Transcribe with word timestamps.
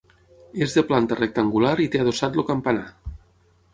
És 0.65 0.77
de 0.77 0.83
planta 0.91 1.19
rectangular 1.19 1.75
i 1.85 1.87
té 1.97 2.01
adossat 2.05 2.41
el 2.41 2.47
campanar. 2.51 2.89